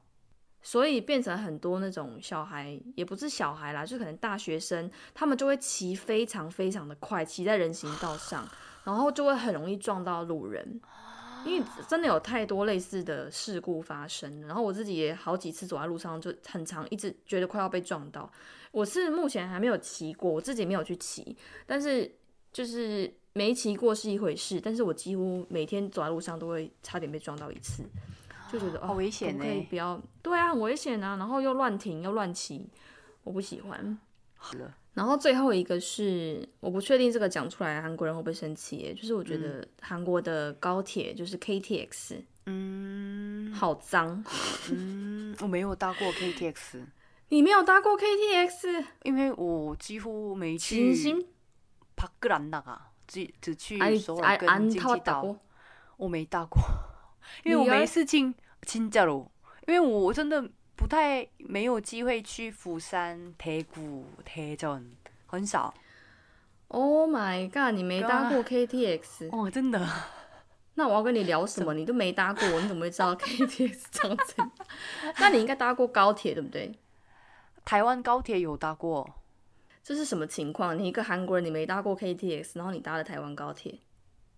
[0.62, 8.48] 所以变成很多那种小孩，也不是小孩啦，就可能大学生，他们就会骑非常非常的快，骑在人行道上，
[8.84, 10.80] 然后就会很容易撞到路人，
[11.44, 14.42] 因为真的有太多类似的事故发生。
[14.42, 18.30] 然后我自己也好几次走在路上就很长，一直觉得快要被撞到。
[18.70, 22.14] 我是目前还没有骑过，我自己没有去骑，但是
[22.52, 23.12] 就是。
[23.35, 27.83] 没骑过是一回事，但是我几乎每天走在路上都会差点被撞到一次，
[28.51, 29.43] 就觉得好危险呢。
[29.43, 32.69] 可以不要，对啊，很危险啊，然后又乱停又乱骑，
[33.23, 33.97] 我不喜欢。
[34.35, 44.23] 好了，然后最后一个是，我不确定这个讲出来韩国人会不会生气，就是我觉得韩国的高铁就是 KTX，嗯，好脏，
[44.71, 46.81] 嗯，我没有搭过 KTX，
[47.29, 50.91] 你没有搭过 KTX，因为我几乎没去，
[51.95, 55.35] 밖을안나가 只只去首尔跟京畿岛，
[55.97, 56.61] 我没搭过，
[57.43, 58.33] 因为我没事情。
[58.63, 59.27] 진짜 로，
[59.65, 64.91] 因为我真的不太没有机会去釜山、대구대전
[65.25, 65.73] 很少。
[66.67, 67.73] Oh my god！
[67.75, 69.29] 你没搭过 KTX？
[69.31, 69.85] 哦，真的。
[70.75, 71.73] 那我要跟你聊什么？
[71.73, 74.35] 你都没搭过，你怎么会知道 KTX 这样子？
[75.17, 76.77] 那你应该搭过高铁，对不对？
[77.65, 79.09] 台湾高铁有搭过。
[79.86, 80.76] 这是什么情况？
[80.76, 83.78] 你一个韩国人，你没搭过 KTX，然后你搭了台湾高铁，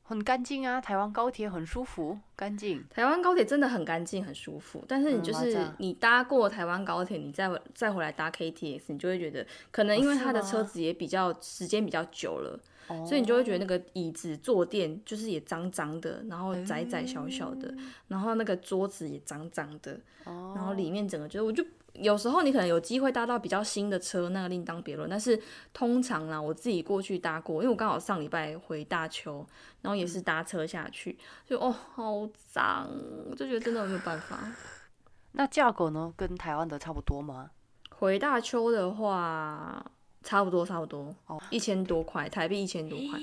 [0.03, 0.79] 很干净啊！
[0.79, 2.85] 台湾高铁很舒服，干净。
[2.91, 4.85] 台湾高铁真的很干净，很舒服。
[4.87, 12.61] 但是你就是你搭过台湾高铁，你再再回来搭 KTX，你就会觉得可能因为他的车子也比较时间比较久了，
[13.07, 17.75] 所以你就会觉得那个椅子坐垫就是也脏脏的，然后窄窄小小的，
[18.09, 21.65] 然后那个桌子也脏脏的，然后里面整个就是我就。
[22.01, 25.09] 有时候你可能有机会搭到比较新的车，那个另当别论。
[25.09, 25.41] 但是
[25.73, 29.47] 通常呢，我自己过去搭过，因为我刚好上礼拜回大邱，
[29.83, 32.89] 然后也是搭车下去，就哦好脏，
[33.31, 34.53] 我就觉得真的没有办法。
[35.33, 37.51] 那价格呢，跟台湾的差不多吗？
[37.91, 39.85] 回大邱的话，
[40.23, 43.19] 差不多差不多哦，一千多块台币，一千多块，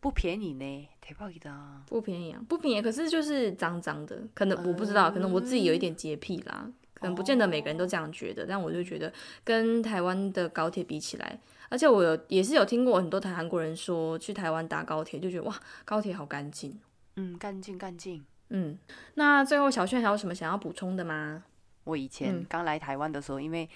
[0.00, 1.52] 不便宜呢，太便宜的。
[1.86, 6.70] 不便宜啊，不便宜，可是就是脏脏的，可能我不知道，可能我自己有一点洁癖啦。
[7.00, 9.12] 可能不见得每个人都这样觉得，但我就觉得
[9.44, 11.38] 跟台湾的高铁比起来，
[11.68, 16.78] 而且我有也是有听过很多台韩国人说去台湾搭高铁就觉得哇，高铁好干净，
[17.16, 18.78] 嗯，干净干净，嗯。
[19.14, 21.44] 那最后小炫还有什么想要补充的吗？
[21.84, 23.68] 我以前刚来台湾的时候，因为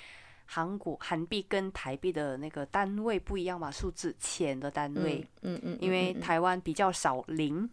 [0.44, 7.68] 韩国韩币跟台币的那个单位不一样嘛，数字钱的单位，嗯嗯，因为台湾比较少零。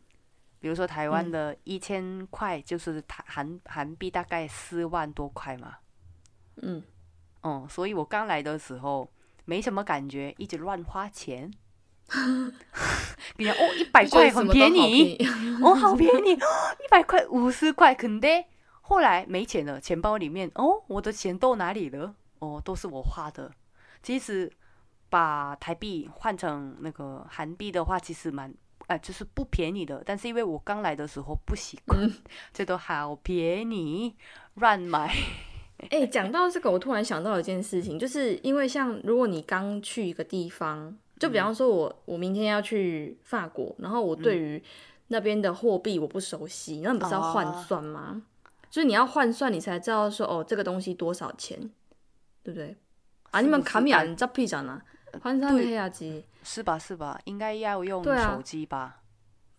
[0.60, 5.78] 比如说台湾的一千块就是台韩韩币大概四万多块嘛，
[6.62, 6.84] 嗯，
[7.42, 9.10] 哦，所以我刚来的时候
[9.46, 11.50] 没什么感觉，一直乱花钱，
[13.38, 15.18] 比如哦一百块很便宜，
[15.64, 16.32] 哦好便宜，
[16.84, 17.96] 一百块五十块。
[17.96, 18.44] 肯定，
[18.82, 22.16] 后来没钱了，钱包里面哦我的钱到哪里了？
[22.40, 23.52] 哦都是我花的，
[24.04, 24.52] 其实
[25.10, 28.54] 把台币换成那个韩币的话，其实蛮。
[28.90, 32.12] 哎，就是不便宜的，但是因为我刚来的时候不习惯，
[32.52, 34.16] 这都好便宜，
[34.56, 35.14] 乱买。
[35.92, 44.62] 哎，讲到这个，我突然想到一件事情，就是因为像如果你刚去一个地方，就比方说我我明天要去法国，然后我对于
[45.10, 48.24] 那边的货币我不熟悉，那你不是要换算吗？
[48.72, 51.58] 就是你要换算，你才知道说哦，这个东西多少钱，
[52.44, 52.76] 对不对？
[53.30, 54.82] 啊，你们卡米亚你知道屁讲呢？
[55.22, 56.80] 换算黑亚机是吧？
[56.80, 57.20] 是吧？
[57.26, 59.02] 应该要用手机吧？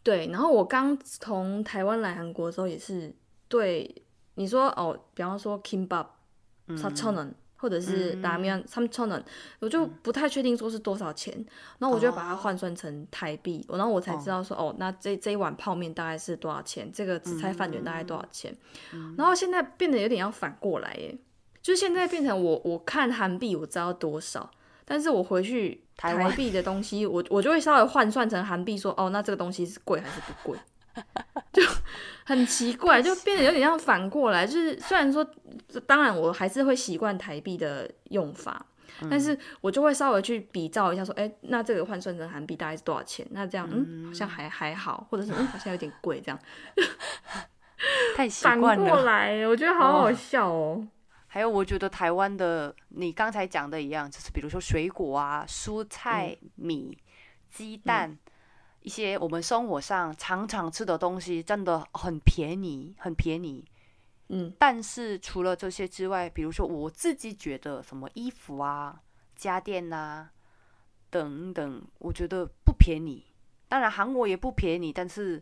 [0.02, 0.26] 对。
[0.28, 3.14] 然后我刚从台湾来韩国的时候，也是
[3.48, 4.02] 对
[4.34, 6.06] 你说哦，比方说 kimbap
[6.76, 9.24] 三千人，或者是拉面三千人，
[9.58, 11.34] 我就不太确定说是多少钱。
[11.78, 16.90] 然后我就把它换算成台币，然后我才知道说哦，那这这一碗泡面大概是多少钱？
[16.92, 18.56] 这个紫菜饭卷大概多少钱？
[19.18, 21.18] 然后现在变得有点要反过来耶，
[21.60, 24.50] 就是现在变成我我看韩币我知道多少。
[24.90, 30.58] 但是我回去台币的东西，我我就会稍微换算成韩币，说哦，那这个东西是贵还是不贵？
[31.52, 31.62] 就
[32.24, 34.44] 很奇怪，就变得有点像反过来。
[34.44, 35.24] 就是虽然说，
[35.86, 38.66] 当然我还是会习惯台币的用法，
[39.08, 43.24] 但是我就会稍微去比照一下，说，哎，那这个换算成韩币大概是多少钱？
[43.30, 46.38] 那这样，嗯，好像还还好，或者是嗯，好像有点贵，这样。
[48.16, 48.66] 太习惯了。
[48.66, 50.84] 反过来，我觉得好好笑哦。
[51.32, 56.98] 还有，我觉得台湾的你刚才讲的一样，就是比如说水果啊、蔬菜、米、
[57.48, 58.18] 鸡蛋，
[58.80, 63.64] 一些我们生活上常常吃的东西，真的很便宜，很便宜。
[64.26, 69.00] 嗯，但是除了这些之外，比如说我自己觉得什么衣服啊、
[69.36, 70.30] 家电呐
[71.10, 73.24] 等等，我觉得不便宜。
[73.68, 75.40] 当然，韩国也不便宜，但是。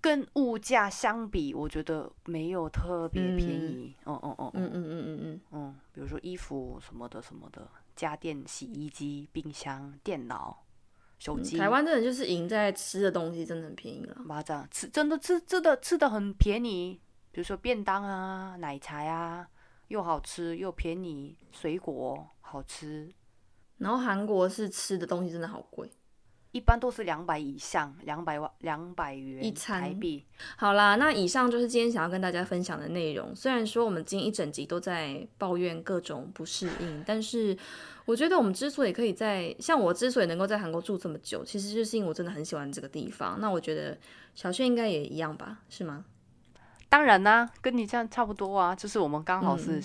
[0.00, 3.94] 跟物价相比，我觉得没有特别便宜。
[4.04, 10.64] 哦哦哦，嗯嗯嗯嗯嗯嗯，比如说衣服什么的什么的，家电、洗衣机、冰箱、电脑、
[11.18, 11.58] 手机。
[11.58, 14.16] 台湾真的就是赢在吃的东西真的很便宜了。
[14.24, 17.00] 妈这样吃真的吃真的吃的很便宜，
[17.32, 19.48] 比如说便当啊、奶茶啊，
[19.88, 23.12] 又好吃又便宜，水果好吃。
[23.78, 25.90] 然后韩国是吃的东西真的好贵。
[26.52, 30.24] 一般都是两百以上，两百万两百元一餐台币。
[30.56, 33.34] 好啦，那以上就是今天想要跟大家分享的内容。
[33.36, 37.56] 虽然说我们今天一整集都在抱怨各种不适应，但是
[38.06, 43.38] 我觉得我们之所以可以在像我之所以能够在韩国住这么久，其实就是因为我真的很喜欢这个地方。
[43.40, 43.98] 那我觉得
[44.34, 45.58] 小轩应该也一样吧？
[45.68, 46.06] 是吗？
[46.88, 49.78] 当然啦，跟你这样差不多啊，就是我们刚好是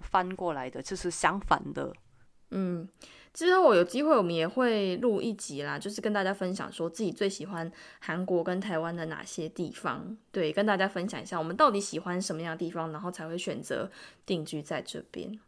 [0.00, 1.92] 翻过来的，就是相反的。
[2.50, 2.88] 嗯。
[3.32, 7.70] 之后我有机会，我们也会录一集啦，就是跟大家分享说自己最喜欢
[8.00, 13.90] 韩国跟台湾的哪些地方，对，跟大家分享一下我们到底喜欢什么样的地方，然后才会选择
[14.26, 15.38] 定居在这边。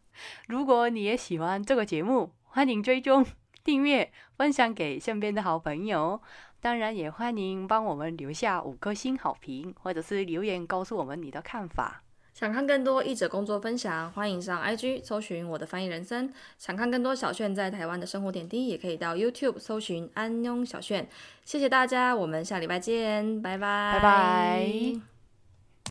[0.47, 3.25] 如果你也喜欢这个节目，欢迎追踪、
[3.63, 6.21] 订阅、分享给身边的好朋友，
[6.59, 12.03] 当然也欢迎帮我们留下五颗星好评，或者是留言告诉我们你的看法。
[12.33, 16.31] 想看更多译者工作分享，欢迎上 IG 搜寻我的翻译人生。
[16.57, 21.07] 想看更多小炫在台湾的生活点滴，也可以到 YouTube 搜寻安庸小炫。
[21.45, 25.10] 谢谢大家，我们下礼拜见，拜拜，拜拜。